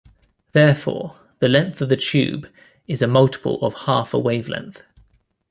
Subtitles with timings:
[0.53, 2.47] Therefore the length of the tube
[2.87, 4.81] is a multiple of half a wavelength.